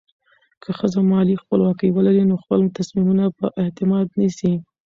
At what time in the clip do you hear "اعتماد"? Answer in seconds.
3.63-4.07